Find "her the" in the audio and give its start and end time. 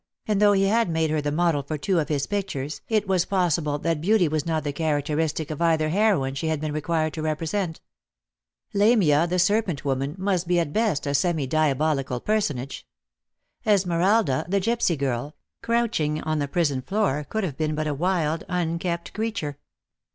1.11-1.31